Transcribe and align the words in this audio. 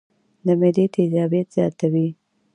د 0.45 0.47
معدې 0.59 0.85
تېزابيت 0.95 1.47
زياتوي 1.55 2.07